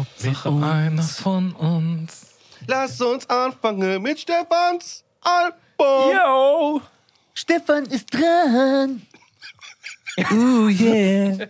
[0.00, 2.28] Hauptsache einer von uns.
[2.66, 6.16] Lass uns anfangen mit Stefans Album.
[6.16, 6.80] Yo!
[7.34, 9.02] Stefan ist dran.
[10.32, 11.46] Oh yeah!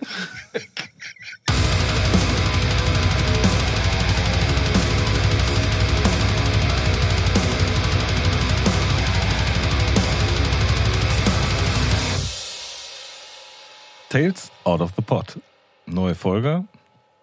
[14.08, 15.38] Tales out of the pot.
[15.86, 16.64] Neue Folge,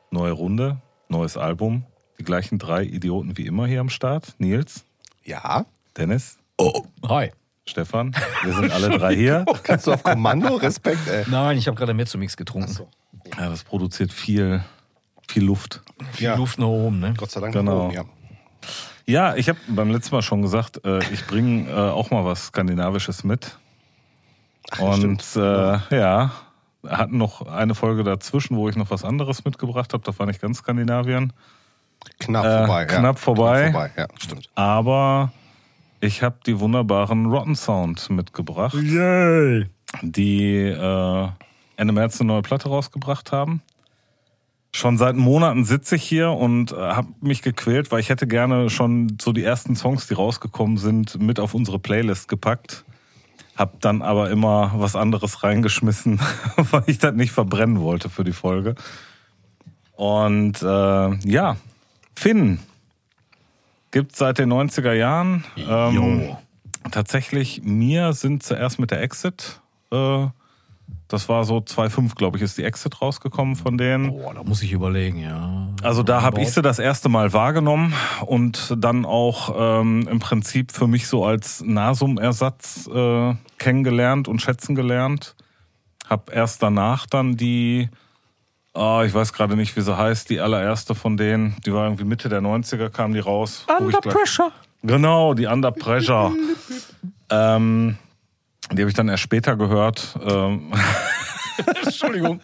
[0.09, 1.85] neue Runde, neues Album.
[2.19, 4.35] Die gleichen drei Idioten wie immer hier am Start.
[4.39, 4.83] Nils,
[5.23, 5.65] Ja.
[5.97, 6.37] Dennis,
[7.07, 7.31] Hi.
[7.65, 8.15] Stefan.
[8.43, 9.45] Wir sind alle drei hier.
[9.63, 10.55] Kannst du auf Kommando?
[10.55, 11.25] Respekt, ey.
[11.27, 12.87] Nein, ich habe gerade Mezzomix getrunken.
[13.37, 14.63] Ja, das produziert viel,
[15.27, 15.81] viel Luft.
[16.13, 16.35] Viel Ja.
[16.35, 17.13] Luft nach oben, ne?
[17.17, 17.53] Gott sei Dank.
[17.53, 17.85] Genau.
[17.87, 18.05] oben, Ja.
[19.09, 22.47] Ja, ich habe beim letzten Mal schon gesagt, äh, ich bringe äh, auch mal was
[22.47, 23.57] Skandinavisches mit.
[24.79, 26.31] Und äh, ja,
[26.89, 30.03] hatten noch eine Folge dazwischen, wo ich noch was anderes mitgebracht habe.
[30.03, 31.33] Das war nicht ganz Skandinavien.
[32.19, 32.79] Knapp Äh, vorbei.
[32.81, 32.85] ja.
[32.99, 33.69] knapp vorbei.
[33.69, 34.49] Knapp vorbei, ja, stimmt.
[34.55, 35.31] Aber
[35.99, 39.65] ich habe die wunderbaren Rotten Sound mitgebracht, Yay!
[40.01, 41.27] die äh,
[41.75, 43.61] Ende März eine neue Platte rausgebracht haben.
[44.73, 48.69] Schon seit Monaten sitze ich hier und äh, habe mich gequält, weil ich hätte gerne
[48.69, 52.83] schon so die ersten Songs, die rausgekommen sind, mit auf unsere Playlist gepackt.
[53.57, 56.19] Hab dann aber immer was anderes reingeschmissen,
[56.55, 58.75] weil ich das nicht verbrennen wollte für die Folge.
[59.95, 61.57] Und äh, ja,
[62.15, 62.59] Finn
[63.91, 65.43] gibt seit den 90er Jahren.
[65.57, 66.35] Ähm,
[66.91, 69.59] tatsächlich, mir sind zuerst mit der Exit,
[69.91, 70.27] äh,
[71.07, 74.11] das war so 2.5, glaube ich, ist die Exit rausgekommen von denen.
[74.11, 75.69] Boah, da muss ich überlegen, ja.
[75.81, 77.93] Also da habe ich sie das erste Mal wahrgenommen
[78.25, 84.75] und dann auch ähm, im Prinzip für mich so als Nasum-Ersatz äh, kennengelernt und schätzen
[84.75, 85.35] gelernt.
[86.09, 87.89] Hab erst danach dann die,
[88.73, 92.05] ah, ich weiß gerade nicht, wie sie heißt, die allererste von denen, die war irgendwie
[92.05, 93.65] Mitte der 90er, kam die raus.
[93.67, 94.51] gleich- Pressure.
[94.83, 96.31] Genau, die Under Pressure.
[97.29, 97.97] ähm,
[98.71, 100.17] die habe ich dann erst später gehört.
[100.23, 100.71] Ähm,
[101.83, 102.39] Entschuldigung.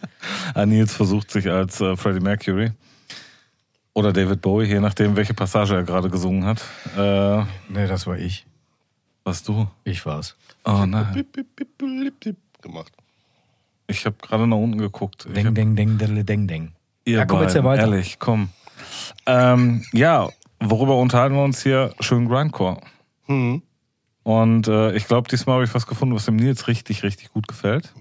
[0.54, 2.72] Ah, Nils versucht sich als äh, Freddie Mercury.
[3.94, 6.60] Oder David Bowie, je nachdem, welche Passage er gerade gesungen hat.
[6.96, 8.44] Äh, Nee, das war ich.
[9.24, 9.66] Was du?
[9.84, 10.36] Ich war's.
[10.64, 11.26] Oh nein,
[12.62, 12.92] gemacht.
[13.86, 15.26] ich habe gerade nach unten geguckt.
[15.26, 16.72] Ich Deng, hab, deng, deng, deng, deng, deng.
[17.04, 17.92] ihr Ja, komm, erzähl beiden, weiter.
[17.92, 18.50] Ehrlich, komm.
[19.26, 20.28] Ähm, ja,
[20.60, 21.94] worüber unterhalten wir uns hier?
[22.00, 22.80] Schön Grindcore.
[23.26, 23.62] Hm.
[24.22, 27.46] Und äh, ich glaube, diesmal habe ich was gefunden, was dem Nils richtig, richtig gut
[27.46, 27.92] gefällt.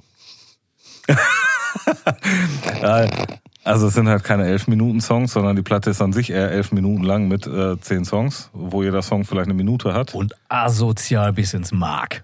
[2.81, 3.07] Ja,
[3.63, 6.51] also es sind halt keine elf Minuten Songs, sondern die Platte ist an sich eher
[6.51, 10.33] elf Minuten lang mit äh, zehn Songs, wo jeder Song vielleicht eine Minute hat Und
[10.49, 12.23] asozial bis ins Mark.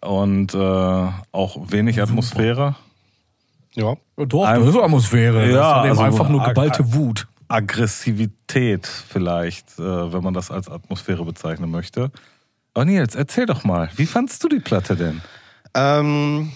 [0.00, 2.74] und äh, auch wenig Atmosphäre.
[3.74, 3.94] Ja.
[4.16, 5.50] Doch, Ein- das ist Atmosphäre.
[5.50, 7.26] Ja, das ist eben also- einfach nur geballte Wut.
[7.50, 12.10] Aggressivität vielleicht, äh, wenn man das als Atmosphäre bezeichnen möchte.
[12.74, 15.22] Aber Nils, erzähl doch mal, wie fandst du die Platte denn?
[15.74, 16.52] Ähm,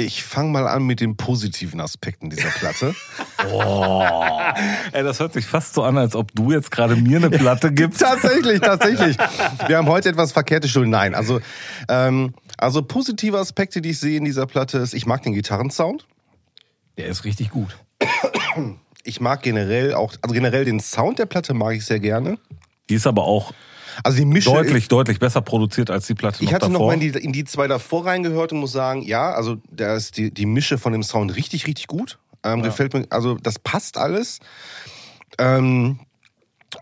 [0.00, 2.94] ich fange mal an mit den positiven Aspekten dieser Platte.
[4.92, 7.72] Ey, das hört sich fast so an, als ob du jetzt gerade mir eine Platte
[7.72, 8.00] gibst.
[8.00, 9.16] tatsächlich, tatsächlich.
[9.66, 10.90] Wir haben heute etwas verkehrte Schulen.
[10.90, 11.40] Nein, also,
[11.88, 16.06] ähm, also positive Aspekte, die ich sehe in dieser Platte ist, ich mag den Gitarrensound.
[16.98, 17.76] Der ist richtig gut.
[19.04, 22.38] Ich mag generell auch, also generell den Sound der Platte mag ich sehr gerne.
[22.88, 23.52] Die ist aber auch
[24.02, 24.50] Also die Mische.
[24.50, 26.86] deutlich, deutlich besser produziert als die Platte Ich noch hatte noch davor.
[26.88, 30.16] mal in die, in die zwei davor reingehört und muss sagen, ja, also da ist
[30.16, 32.18] die, die Mische von dem Sound richtig, richtig gut.
[32.42, 34.40] Ähm, Gefällt mir, also das passt alles.
[35.38, 36.00] Ähm,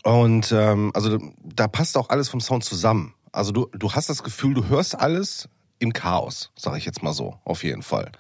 [0.04, 3.14] und ähm, also da passt auch alles vom Sound zusammen.
[3.32, 5.48] Also du, du hast das Gefühl, du hörst alles
[5.78, 8.10] im Chaos, sage ich jetzt mal so, auf jeden Fall.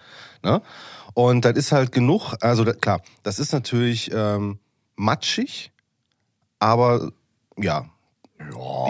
[0.42, 0.62] Ne?
[1.14, 4.58] Und das ist halt genug, also da, klar, das ist natürlich ähm,
[4.96, 5.72] matschig,
[6.58, 7.10] aber
[7.56, 7.86] ja,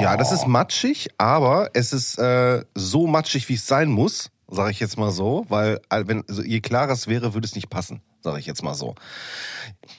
[0.01, 4.71] ja, das ist matschig, aber es ist äh, so matschig, wie es sein muss, sage
[4.71, 7.71] ich jetzt mal so, weil äh, wenn also je klarer es wäre, würde es nicht
[7.71, 8.95] passen, sage ich jetzt mal so.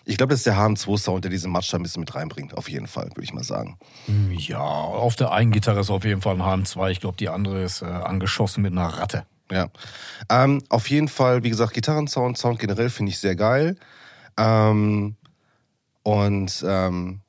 [0.06, 2.70] Ich glaube, das ist der HM2-Sound, der diesen Matsch da ein bisschen mit reinbringt, auf
[2.70, 3.78] jeden Fall, würde ich mal sagen.
[4.32, 6.92] Ja, auf der einen Gitarre ist auf jeden Fall ein HM2.
[6.92, 9.26] Ich glaube, die andere ist äh, angeschossen mit einer Ratte.
[9.52, 9.70] Ja.
[10.30, 13.78] Ähm, auf jeden Fall, wie gesagt, Gitarrensound, Sound generell finde ich sehr geil.
[14.38, 15.16] Ähm,
[16.04, 17.22] und ähm,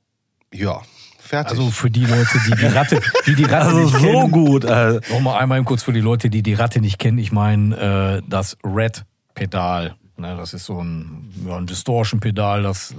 [0.52, 0.82] ja,
[1.30, 1.58] fertig.
[1.58, 4.30] Also für die Leute, die die Ratte, die die Ratte also nicht so kennen.
[4.30, 4.64] gut.
[4.64, 7.18] Äh, Nochmal einmal eben kurz für die Leute, die die Ratte nicht kennen.
[7.18, 9.94] Ich meine äh, das Red-Pedal.
[10.18, 12.94] Ne, das ist so ein, ja, ein Distortion-Pedal, das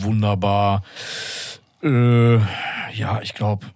[0.00, 0.82] wunderbar,
[1.82, 3.66] äh, ja, ich glaube,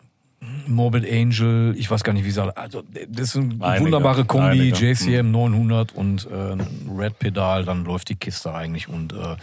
[0.66, 2.56] Morbid Angel, ich weiß gar nicht, wie sie alle.
[2.56, 4.92] Also, das ist eine Einige, wunderbare Kombi, einige.
[4.92, 6.56] JCM 900 und äh,
[6.96, 9.36] Red Pedal, dann läuft die Kiste eigentlich und äh,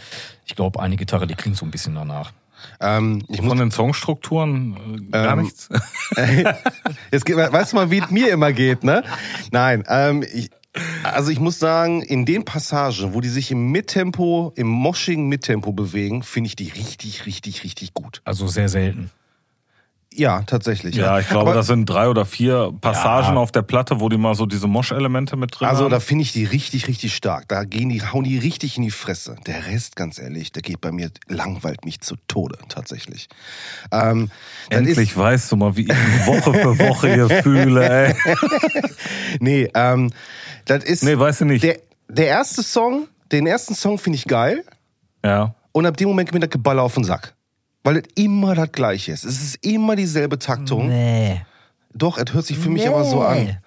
[0.46, 2.32] ich glaube, eine Gitarre, die klingt so ein bisschen danach.
[2.80, 5.68] Ähm, ich muss Von den Songstrukturen äh, gar Ähm, nichts.
[7.12, 9.02] Jetzt weißt du mal, wie es mir immer geht, ne?
[9.50, 10.50] Nein, ähm, ich,
[11.02, 15.72] also ich muss sagen, in den Passagen, wo die sich im Mittempo, im moschigen Mittempo
[15.72, 18.20] bewegen, finde ich die richtig, richtig, richtig gut.
[18.24, 19.10] Also sehr selten.
[20.16, 20.94] Ja, tatsächlich.
[20.94, 23.40] Ja, ich glaube, das sind drei oder vier Passagen Ja.
[23.40, 25.90] auf der Platte, wo die mal so diese Mosch-Elemente mit drin also haben.
[25.90, 27.48] da finde ich die richtig, richtig stark.
[27.48, 29.34] Da gehen die, hauen die richtig in die Fresse.
[29.48, 33.28] Der Rest, ganz ehrlich, der geht bei mir, langweilt mich zu Tode, tatsächlich.
[33.90, 34.30] Ähm,
[34.70, 38.14] dann ist- Endlich weißt du mal, wie ich Woche für Woche hier fühle, ey.
[39.40, 40.12] Nee, ähm,
[40.64, 41.02] das ist.
[41.02, 41.64] Nee, weißt du nicht.
[41.64, 41.78] Der,
[42.08, 44.64] der erste Song, den ersten Song finde ich geil.
[45.24, 45.54] Ja.
[45.72, 47.34] Und ab dem Moment geht mir das Geballer auf den Sack.
[47.84, 49.24] Weil es immer das Gleiche ist.
[49.24, 50.88] Es ist immer dieselbe Taktung.
[50.88, 51.42] Nee.
[51.92, 53.58] Doch, es hört sich für mich aber so an.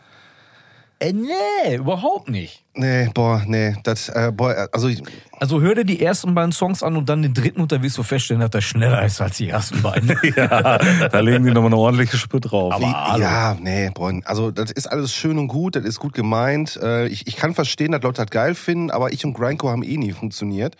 [0.99, 2.63] Äh, nee, überhaupt nicht.
[2.73, 3.75] Nee, boah, nee.
[3.83, 5.03] Das, äh, boah, also ich-
[5.39, 7.99] Also hör dir die ersten beiden Songs an und dann den dritten und da wirst
[7.99, 10.09] du feststellen, dass der schneller ist als die ersten beiden.
[10.35, 10.79] ja,
[11.09, 12.73] da legen die nochmal eine ordentliche Spür drauf.
[12.73, 13.21] Aber hallo.
[13.21, 14.11] ja, nee, boah.
[14.25, 16.79] Also das ist alles schön und gut, das ist gut gemeint.
[16.81, 19.83] Äh, Ich, ich kann verstehen, dass Leute das geil finden, aber ich und Grindcore haben
[19.83, 20.75] eh nie funktioniert.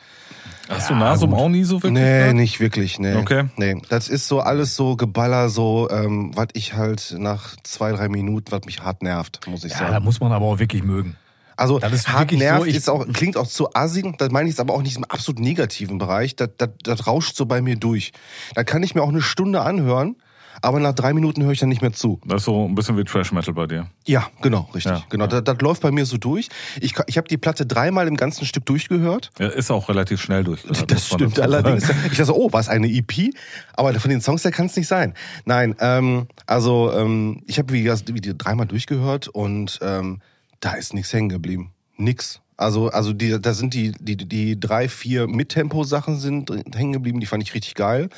[0.70, 1.94] Hast du Nasum auch nie so wirklich?
[1.94, 2.36] Nee, gehört?
[2.36, 3.16] nicht wirklich, nee.
[3.16, 3.46] Okay.
[3.56, 8.10] Nee, das ist so alles so Geballer, so, ähm, was ich halt nach zwei, drei
[8.10, 9.94] Minuten, was mich hart nervt, muss ich Ja, sagen.
[9.94, 11.16] da muss man aber auch wirklich mögen.
[11.56, 14.54] Also Das ist hart nervt so, ist auch, klingt auch zu assig, das meine ich
[14.54, 17.78] jetzt aber auch nicht im absolut negativen Bereich, das, das, das rauscht so bei mir
[17.78, 18.12] durch.
[18.54, 20.18] Da kann ich mir auch eine Stunde anhören,
[20.62, 22.20] aber nach drei Minuten höre ich dann nicht mehr zu.
[22.26, 23.88] Das ist so ein bisschen wie Trash Metal bei dir.
[24.06, 24.92] Ja, genau, richtig.
[24.92, 26.50] Ja, genau, Das, das läuft bei mir so durch.
[26.82, 29.32] Ich, ich habe die Platte dreimal im ganzen Stück durchgehört.
[29.40, 30.92] Ja, ist auch relativ schnell durchgehört.
[30.92, 31.54] Das stimmt sagen.
[31.54, 31.90] allerdings.
[31.90, 33.34] Ich dachte, so, oh, was eine EP?
[33.74, 35.14] Aber von den Songs her kann es nicht sein.
[35.46, 40.22] Nein, ähm, also ähm, ich habe wie gesagt die dreimal durchgehört und ähm,
[40.60, 41.72] da ist nichts hängen geblieben.
[41.98, 42.42] Nix.
[42.58, 47.28] Also, also die, da sind die, die, die drei, vier Mittempo-Sachen sind hängen geblieben, die
[47.28, 48.10] fand ich richtig geil.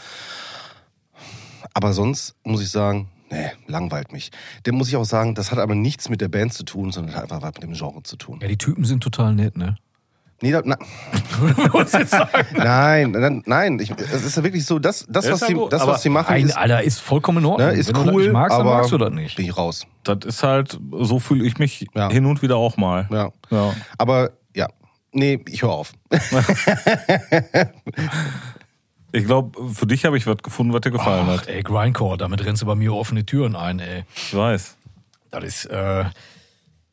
[1.74, 4.32] Aber sonst muss ich sagen, nee, langweilt mich.
[4.66, 7.16] Dem muss ich auch sagen, das hat aber nichts mit der Band zu tun, sondern
[7.16, 8.40] hat einfach was mit dem Genre zu tun.
[8.42, 9.78] Ja, die Typen sind total nett, ne?
[10.42, 10.78] Nee, da, na?
[12.56, 13.78] Nein, nein, nein.
[13.80, 16.34] Ich, es ist ja wirklich so, das, das, Ja, was, sie, das was sie machen,
[16.34, 17.68] Ein, ist, Alter, ist vollkommen in Ordnung.
[17.68, 19.36] ne, ist Wenn du das cool, magst, aber dann magst du das nicht.
[19.36, 19.86] bin ich raus.
[20.06, 22.10] Das ist halt, so fühle ich mich Ja.
[22.10, 23.08] hin und wieder auch mal.
[23.12, 23.32] Ja.
[23.50, 23.74] Ja.
[23.98, 24.68] Aber ja,
[25.12, 25.92] nee, ich höre auf.
[29.12, 31.48] Ich glaube, für dich habe ich was gefunden, was dir gefallen Ach, hat.
[31.48, 34.04] ey, Grindcore, damit rennst du bei mir offene Türen ein, ey.
[34.16, 34.78] Ich weiß.
[35.32, 36.06] Das ist, äh,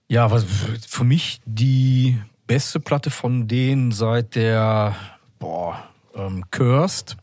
[0.09, 0.45] ja, was
[0.89, 4.95] für mich die beste Platte von denen seit der,
[5.39, 5.83] boah,
[6.15, 7.17] ähm, Cursed.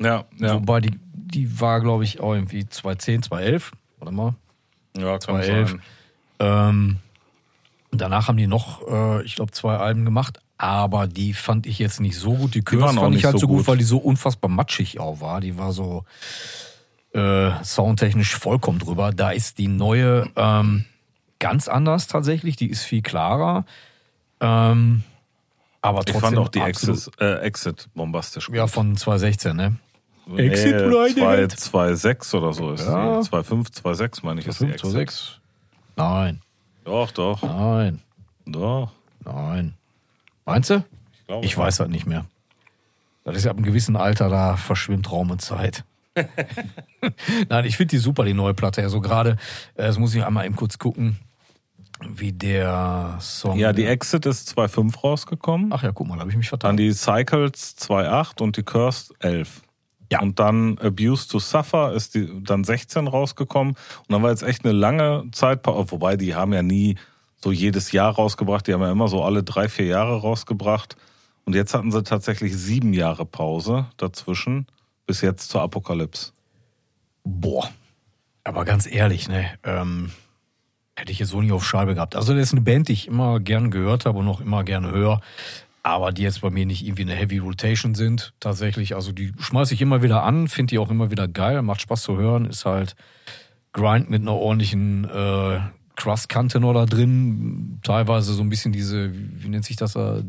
[0.00, 0.54] Ja, ja.
[0.54, 3.72] Wobei die, die war, glaube ich, auch irgendwie 2010, 2011.
[3.98, 4.34] Warte mal.
[4.96, 5.70] ja kann 2011.
[5.70, 5.82] sein.
[6.40, 6.96] Ähm,
[7.90, 12.00] danach haben die noch, äh, ich glaube, zwei Alben gemacht, aber die fand ich jetzt
[12.00, 12.54] nicht so gut.
[12.54, 13.68] Die auch fand ich nicht halt so so gut, gut.
[13.68, 15.40] weil die so unfassbar matschig auch war.
[15.40, 16.04] Die war so
[17.14, 19.10] äh, soundtechnisch vollkommen drüber.
[19.12, 20.84] Da ist die neue ähm,
[21.38, 22.56] ganz anders tatsächlich.
[22.56, 23.64] Die ist viel klarer.
[24.40, 25.02] Ähm,
[25.80, 28.54] aber Ich trotzdem fand auch die Exit, äh, Exit bombastisch gut.
[28.56, 29.76] Ja, von 2016, ne?
[30.26, 31.52] Nee, Exit Blinded.
[31.54, 33.20] 2,6 oder so ist Ja.
[33.20, 33.26] die.
[33.28, 34.90] 2,5, 2,6 meine ich ist die 5, Exit.
[34.90, 35.40] 6.
[35.96, 36.42] Nein,
[36.84, 38.00] Doch, doch, nein,
[38.46, 38.92] doch.
[39.24, 39.74] nein.
[40.44, 40.84] Meinst du?
[41.12, 42.24] Ich glaube, Ich weiß das nicht mehr.
[43.24, 45.84] Das ist ja ab einem gewissen Alter, da verschwimmt Raum und Zeit.
[47.48, 48.82] Nein, ich finde die super, die neue Platte.
[48.82, 49.32] Also gerade,
[49.74, 51.18] äh, das muss ich einmal eben kurz gucken,
[52.08, 53.58] wie der Song.
[53.58, 55.72] Ja, die Exit ist 2,5 rausgekommen.
[55.72, 56.76] Ach ja, guck mal, da habe ich mich Dann vertan.
[56.76, 59.62] die Cycles 2,8 und die Cursed 11.
[60.10, 60.20] Ja.
[60.20, 63.74] Und dann Abuse to Suffer ist die dann 16 rausgekommen.
[63.74, 66.96] Und dann war jetzt echt eine lange Zeit, wobei die haben ja nie
[67.42, 70.96] so jedes Jahr rausgebracht, die haben ja immer so alle drei, vier Jahre rausgebracht.
[71.44, 74.66] Und jetzt hatten sie tatsächlich sieben Jahre Pause dazwischen,
[75.06, 76.32] bis jetzt zur Apokalypse.
[77.24, 77.70] Boah.
[78.44, 80.10] Aber ganz ehrlich, ne, ähm,
[80.96, 82.14] hätte ich jetzt so nicht auf Scheibe gehabt.
[82.14, 84.90] Also das ist eine Band, die ich immer gern gehört habe und noch immer gerne
[84.90, 85.20] höre.
[85.82, 88.94] Aber die jetzt bei mir nicht irgendwie eine Heavy Rotation sind, tatsächlich.
[88.94, 92.02] Also die schmeiße ich immer wieder an, finde die auch immer wieder geil, macht Spaß
[92.02, 92.96] zu hören, ist halt
[93.72, 95.60] Grind mit einer ordentlichen äh,
[96.00, 97.78] Crust-Kante noch da drin.
[97.82, 100.20] Teilweise so ein bisschen diese, wie, nennt sich das da?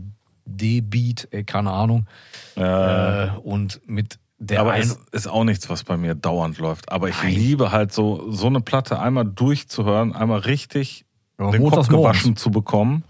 [0.46, 2.08] D-Beat, äh, keine Ahnung.
[2.56, 6.92] Äh, und mit der Aber es ist auch nichts, was bei mir dauernd läuft.
[6.92, 7.34] Aber ich Nein.
[7.34, 11.06] liebe halt so, so eine Platte einmal durchzuhören, einmal richtig
[11.40, 12.18] Ja, den Kopf montags morgens.
[12.18, 13.04] gewaschen zu bekommen.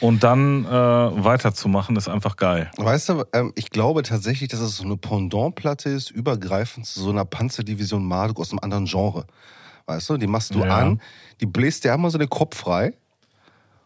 [0.00, 2.70] und dann äh, weiterzumachen, ist einfach geil.
[2.76, 7.10] Weißt du, ähm, ich glaube tatsächlich, dass es so eine Pendantplatte ist, übergreifend zu so
[7.10, 9.26] einer Panzerdivision Marduk aus einem anderen Genre.
[9.86, 10.76] Weißt du, die machst du Ja.
[10.78, 11.00] an,
[11.40, 12.94] die bläst dir einmal so den Kopf frei.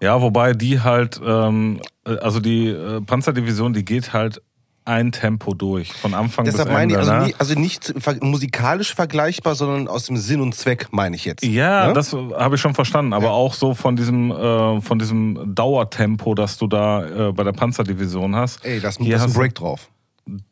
[0.00, 4.40] Ja, wobei die halt, ähm, äh, also die äh, Panzerdivision, die geht halt
[4.84, 7.04] ein Tempo durch, von Anfang Deshalb bis meine Ende.
[7.04, 7.26] ich, also, ne?
[7.26, 11.44] nie, also nicht ver musikalisch vergleichbar, sondern aus dem Sinn und Zweck, meine ich jetzt.
[11.44, 11.92] Ja, Ne?
[11.92, 16.56] das habe ich schon verstanden, aber auch so von diesem äh, von diesem Dauertempo, das
[16.56, 18.64] du da äh, bei der Panzerdivision hast.
[18.64, 19.90] Ey, da ist, Hier da ist ein Break drauf.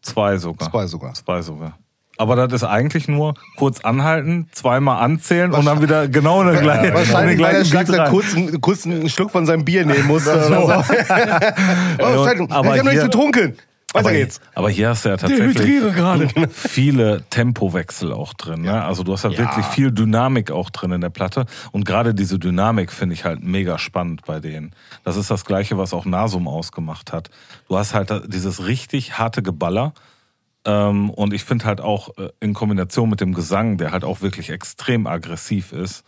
[0.03, 0.71] Zwei sogar.
[0.71, 1.15] Zwei sogar.
[1.15, 1.79] Zwei sogar.
[2.18, 6.62] Aber das ist eigentlich nur kurz anhalten, zweimal anzählen und dann wieder genau in den
[6.62, 10.30] gleichen, Wahrscheinlich, weil der Schlagzeug kurz, einen- kurz einen Schluck von seinem Bier nehmen musste.
[10.30, 10.54] oder so.
[11.99, 13.56] oh, ich hab noch nichts getrunken.
[13.96, 14.40] Weiter aber, geht's.
[14.54, 15.56] aber hier hast du ja tatsächlich
[16.52, 18.62] viele Tempowechsel auch drin.
[18.62, 18.85] Ne?
[18.85, 21.46] Also du hast ja, wirklich viel Dynamik auch drin in der Platte.
[21.73, 24.73] Und gerade diese Dynamik finde ich halt mega spannend bei denen.
[25.04, 27.30] Das ist das Gleiche, was auch Nasum ausgemacht hat.
[27.68, 29.94] Du hast halt dieses richtig harte Geballer.
[30.66, 34.20] Ähm, und ich finde halt auch äh, in Kombination mit dem Gesang, der halt auch
[34.20, 36.04] wirklich extrem aggressiv ist.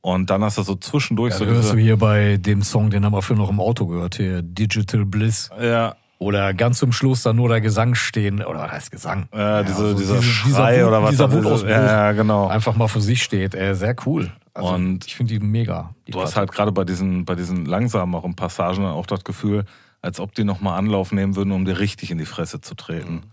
[0.00, 3.04] Und dann hast du so zwischendurch Ja, so hörst du hier bei dem Song, den
[3.04, 5.50] haben wir früher noch im Auto gehört, hier Digital Bliss.
[5.60, 9.28] ja, Oder ganz zum Schluss dann nur der Gesang stehen, oder was heißt Gesang?
[9.32, 11.32] äh, diese, so dieser diese- dieser Schrei Wut- oder was dieser.
[11.32, 11.68] Wutausbruch.
[11.68, 12.46] Ja, ja, genau.
[12.46, 13.54] Einfach mal für sich steht.
[13.56, 14.30] Äh, sehr cool.
[14.54, 15.94] Also, Und ich finde die mega.
[16.06, 16.40] Die Du hast Platte.
[16.40, 19.64] halt gerade bei diesen, bei diesen langsameren Passagen auch das Gefühl,
[20.00, 23.24] als ob die nochmal Anlauf nehmen würden, um dir richtig in die Fresse zu treten.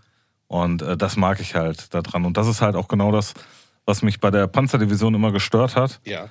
[0.54, 2.24] Und äh, das mag ich halt daran.
[2.24, 3.34] Und das ist halt auch genau das,
[3.86, 6.28] was mich bei der Panzerdivision immer gestört hat, Ja.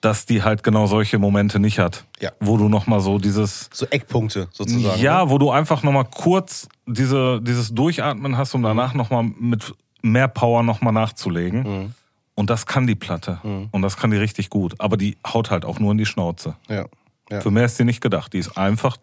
[0.00, 2.04] dass die halt genau solche Momente nicht hat.
[2.20, 2.30] Ja.
[2.38, 5.00] Wo du nochmal so dieses, So Eckpunkte sozusagen.
[5.02, 5.30] ja, ne?
[5.30, 10.62] wo du einfach nochmal kurz diese, dieses Durchatmen hast, um danach nochmal mit mehr Power
[10.62, 11.62] nochmal nachzulegen.
[11.62, 11.94] Mhm.
[12.36, 13.40] Und das kann die Platte.
[13.72, 14.74] Und das kann die richtig gut.
[14.78, 16.54] Aber die haut halt auch nur in die Schnauze.
[16.68, 16.84] Ja.
[17.28, 17.40] ja.
[17.40, 18.32] Für mehr ist die nicht gedacht.
[18.34, 18.96] Die ist einfach.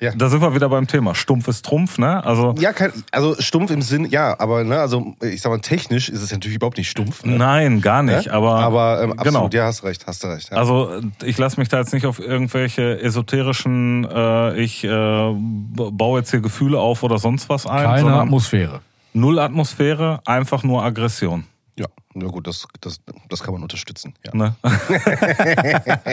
[0.00, 0.12] Ja.
[0.14, 1.14] Da sind wir wieder beim Thema.
[1.14, 2.24] Stumpf ist Trumpf, ne?
[2.24, 6.08] Also Ja, kein, also stumpf im Sinn, ja, aber ne, also ich sag mal, technisch
[6.08, 7.24] ist es natürlich überhaupt nicht stumpf.
[7.24, 7.36] Ne?
[7.36, 8.26] nein, gar nicht.
[8.26, 8.32] Ne?
[8.32, 9.20] Aber, aber ähm, genau.
[9.22, 10.50] absolut, ja, hast recht, hast du recht.
[10.50, 10.56] Ja.
[10.56, 14.88] Also ich lasse mich da jetzt nicht auf irgendwelche esoterischen, äh, ich äh,
[15.34, 18.80] baue jetzt hier Gefühle auf oder sonst was ein, Keine Atmosphäre.
[19.12, 21.44] null Atmosphäre, einfach nur Aggression.
[21.78, 24.14] Ja, na gut, das, das, das kann man unterstützen.
[24.24, 24.34] Ja.
[24.34, 24.54] Ne?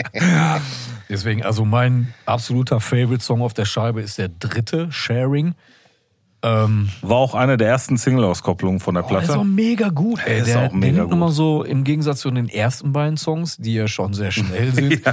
[1.08, 5.54] Deswegen, also mein absoluter Favorite-Song auf der Scheibe ist der dritte, Sharing.
[6.44, 9.40] Ähm, War auch eine der ersten Single-Auskopplungen von der oh, der ist Platte.
[9.40, 10.40] auch mega gut, ey.
[10.40, 11.10] ist der, auch mega der nimmt gut.
[11.12, 15.06] nochmal so im Gegensatz zu den ersten beiden Songs, die ja schon sehr schnell sind.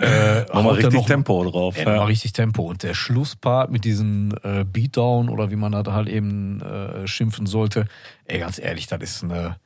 [0.00, 1.76] äh, Nochmal richtig noch- Tempo drauf.
[1.76, 1.90] Ja, Ja.
[1.90, 2.62] nochmal richtig Tempo.
[2.62, 7.44] Und der Schlusspart mit diesem äh, Beatdown oder wie man das halt eben äh, schimpfen
[7.44, 7.84] sollte,
[8.24, 9.56] ey, ganz ehrlich, das ist eine,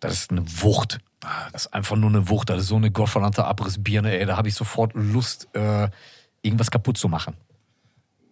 [0.00, 0.98] das ist eine Wucht.
[1.52, 2.48] Das ist einfach nur eine Wucht.
[2.50, 4.26] Das ist so eine gottverdammte Abrissbirne, ey.
[4.26, 5.88] Da habe ich sofort Lust, äh,
[6.42, 7.34] irgendwas kaputt zu machen.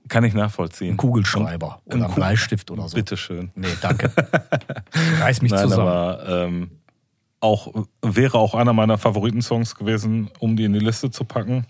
[0.09, 0.95] Kann ich nachvollziehen.
[0.95, 2.95] Ein Kugelschreiber Ein oder ein Kugel- Bleistift oder so.
[2.97, 3.51] Bitteschön.
[3.55, 4.11] Nee, danke.
[5.21, 5.87] Reiß mich Nein, zusammen.
[5.89, 6.71] aber ähm,
[7.41, 7.73] auch
[8.03, 11.67] wäre auch einer meiner Favoriten-Songs gewesen, um die in die Liste zu packen.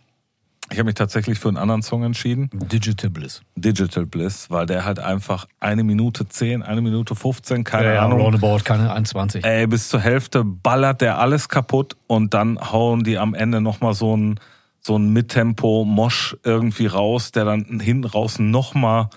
[0.71, 3.41] Ich habe mich tatsächlich für einen anderen Song entschieden, Digital Bliss.
[3.57, 8.21] Digital Bliss, weil der halt einfach eine Minute 10, eine Minute 15, keine ja, Ahnung.
[8.21, 9.45] Roundabout, keine 21.
[9.45, 13.95] Ey, bis zur Hälfte ballert der alles kaputt und dann hauen die am Ende nochmal
[13.95, 14.39] so ein,
[14.81, 19.09] so ein Mittempo-Mosch irgendwie raus, der dann hinten raus nochmal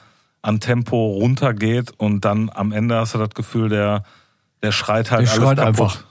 [0.41, 4.03] an Tempo runtergeht und dann am Ende hast du das Gefühl, der,
[4.63, 5.81] der schreit halt Der alles schreit kaputt.
[5.81, 6.03] einfach.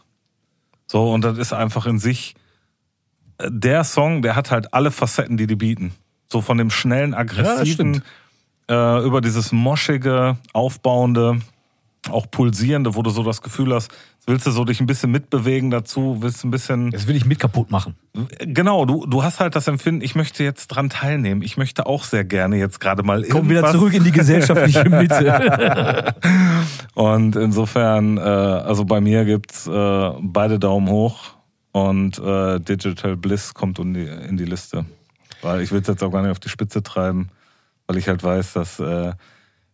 [0.87, 2.35] So, und das ist einfach in sich,
[3.49, 5.93] der Song, der hat halt alle Facetten, die die bieten.
[6.33, 8.03] So von dem schnellen, aggressiven, stimmt.
[8.71, 11.41] äh, über dieses moschige, aufbauende,
[12.11, 13.91] auch pulsierende, wo du so das Gefühl hast,
[14.27, 17.41] willst du so dich ein bisschen mitbewegen dazu, willst ein bisschen, Das will ich mit
[17.41, 17.97] kaputt machen.
[18.39, 22.05] genau, du, du hast halt das Empfinden, ich möchte jetzt dran teilnehmen, ich möchte auch
[22.05, 26.15] sehr gerne jetzt gerade mal Komm wieder irgendwas- zurück in die gesellschaftliche Mitte.
[26.95, 31.35] Und insofern, äh, also bei mir gibt's äh, beide Daumen hoch
[31.73, 34.85] und äh, Digital Bliss kommt in die, in die Liste.
[35.43, 37.31] Weil ich will es jetzt auch gar nicht auf die Spitze treiben,
[37.87, 39.13] weil ich halt weiß, dass äh,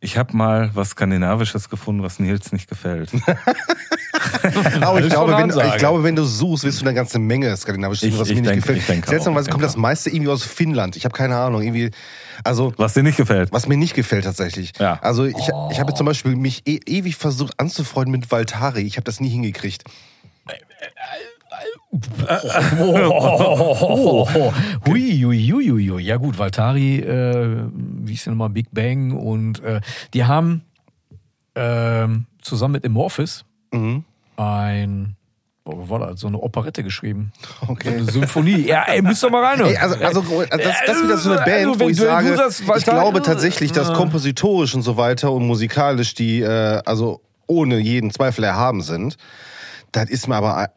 [0.00, 3.10] ich habe mal was Skandinavisches gefunden, was Nils nicht gefällt.
[4.80, 8.04] Aber ich glaube, wenn, ich glaube, wenn du suchst, wirst du eine ganze Menge skandinavisches,
[8.10, 8.78] Ich- was ich mir nicht denke- gefällt.
[8.80, 10.96] ich denke auch, Seltsamerweise kommt das meiste irgendwie aus Finnland.
[10.96, 11.62] Ich habe keine Ahnung.
[11.62, 11.90] Irgendwie,
[12.44, 13.50] also Was dir nicht gefällt.
[13.52, 14.72] was mir nicht gefällt tatsächlich.
[14.78, 14.98] Ja.
[15.02, 15.36] Also ich,
[15.70, 18.82] ich habe zum Beispiel mich e ewig versucht anzufreunden mit Valtari.
[18.82, 19.82] Ich habe das nie hingekriegt.
[22.78, 24.28] Oh,
[24.86, 26.02] hui, hui, hui, hui, hui.
[26.02, 29.80] Ja gut, Valtari, äh, wie ist denn nochmal, Big Bang und äh,
[30.14, 30.62] die haben
[31.54, 34.04] ähm, zusammen mit Amorphis Mhm.
[34.36, 35.16] ein
[35.64, 36.20] das?
[36.20, 37.32] So eine Operette geschrieben.
[37.66, 37.88] Okay.
[37.88, 38.66] Eine Symphonie.
[38.68, 39.60] Ja, ey, müsst ihr mal rein.
[39.60, 42.30] Ey, also, also das, das ist wieder so eine Band, Also, wo ich du- sage,
[42.30, 43.94] du sagst, ich glaube tatsächlich, dass Ja.
[43.94, 49.16] kompositorisch und so weiter und musikalisch die, äh, also ohne jeden Zweifel erhaben sind.
[49.90, 50.68] Das ist mir aber, äh,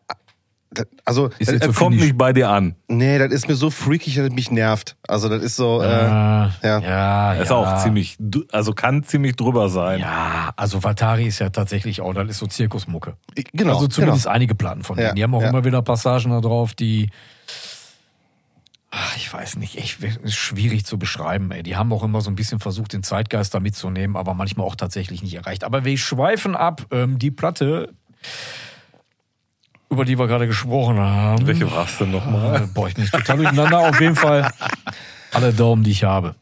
[1.03, 2.75] also, Ist das, jetzt Er so kommt nicht bei dir an.
[2.87, 4.95] nee, das ist mir so freakig, dass es mich nervt.
[5.07, 6.79] Also das ist so, äh, Ah, ja.
[6.79, 7.55] ja, Er ist ja.
[7.55, 9.99] auch ziemlich, du- also kann ziemlich drüber sein.
[10.01, 13.15] Ja, also Vatari ist ja tatsächlich auch, das ist so Zirkusmucke.
[13.53, 13.73] genau.
[13.75, 14.35] also zumindest genau.
[14.35, 15.07] einige Platten von denen.
[15.09, 15.49] Ja, Die haben auch ja.
[15.49, 17.09] immer wieder Passagen da drauf, die.
[18.91, 21.51] Ach, ich weiß nicht, echt ist schwierig zu beschreiben.
[21.51, 21.61] Ey.
[21.61, 24.75] Die haben auch immer so ein bisschen versucht, den Zeitgeist da mitzunehmen, aber manchmal auch
[24.75, 25.63] tatsächlich nicht erreicht.
[25.63, 26.87] Aber wir schweifen ab.
[26.89, 27.93] Ähm, die Platte,
[29.89, 31.45] über die wir gerade gesprochen haben.
[31.47, 32.63] Welche war es denn nochmal?
[32.63, 33.79] Äh, boah, ich bin total durcheinander.
[33.79, 34.51] Auf jeden Fall
[35.31, 36.35] alle Daumen, die ich habe.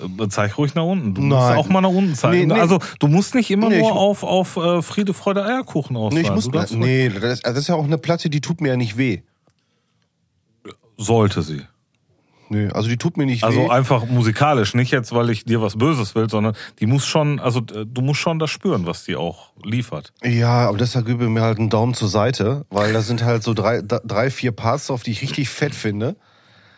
[0.00, 1.14] Äh, Zeig ruhig nach unten.
[1.14, 1.30] Du Nein.
[1.30, 2.48] musst auch mal nach unten zeigen.
[2.48, 2.60] Nee, nee.
[2.60, 6.24] Also du musst nicht immer Nee, nur auf, auf äh, Friede, Freude, Eierkuchen Nee, ausfallen.
[6.24, 8.60] ich muss, du darfst nee, das ist, das ist ja auch eine Platte, die tut
[8.60, 9.22] mir ja nicht weh.
[10.96, 11.62] Sollte sie.
[12.50, 13.68] Nö, also die tut mir nicht Also weh.
[13.68, 17.60] einfach musikalisch, nicht jetzt, weil ich dir was Böses will, sondern die muss schon, also
[17.60, 20.12] äh, du musst schon das spüren, was die auch liefert.
[20.24, 23.42] Ja, aber deshalb gebe ich mir halt einen Daumen zur Seite, weil da sind halt
[23.42, 26.16] so drei, drei vier Parts drauf, die ich richtig fett finde.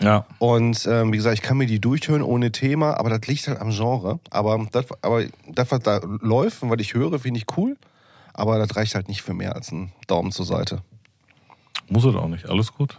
[0.01, 0.27] Ja.
[0.39, 3.61] Und ähm, wie gesagt, ich kann mir die durchhören ohne Thema, aber das liegt halt
[3.61, 4.19] am Genre.
[4.31, 7.77] Aber das, aber das was da läuft und was ich höre, finde ich cool.
[8.33, 10.83] Aber das reicht halt nicht für mehr als einen Daumen zur Seite.
[11.89, 12.49] Muss es auch nicht.
[12.49, 12.99] Alles gut.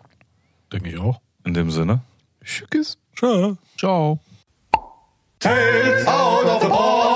[0.71, 1.19] Denke ich auch.
[1.43, 2.01] In dem Sinne.
[2.43, 2.97] Schickes.
[3.15, 3.57] Tschö.
[3.77, 4.19] Ciao.
[5.39, 7.10] Tales out of the ball.